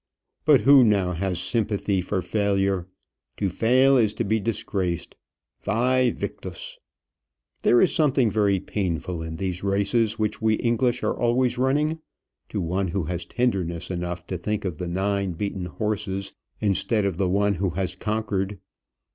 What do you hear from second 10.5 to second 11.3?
English are